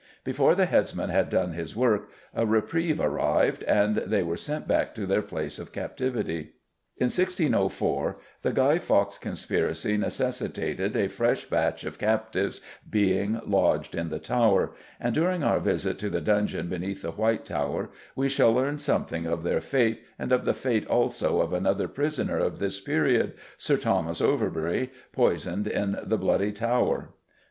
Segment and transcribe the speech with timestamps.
[0.23, 4.95] Before the headsman had done his work a reprieve arrived, and they were sent back
[4.95, 6.53] to their place of captivity.
[6.97, 14.09] In 1604 the Guy Fawkes conspiracy necessitated a fresh batch of captives being lodged in
[14.09, 18.51] the Tower, and during our visit to the dungeons beneath the White Tower we shall
[18.51, 22.79] learn something of their fate, and of the fate, also, of another prisoner of this
[22.79, 27.09] period, Sir Thomas Overbury, poisoned in the Bloody Tower.